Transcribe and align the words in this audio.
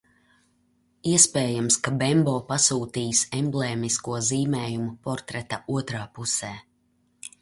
Iespējams, 1.09 1.75
ka 1.87 1.93
Bembo 2.03 2.33
pasūtījis 2.47 3.21
emblēmisko 3.41 4.17
zīmējumu 4.31 4.91
portreta 5.05 5.61
otrā 5.79 6.03
pusē. 6.19 6.51